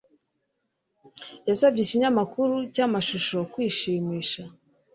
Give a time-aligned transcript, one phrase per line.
[1.47, 4.41] Yasabye ikinyamakuru cyamashusho kwishimisha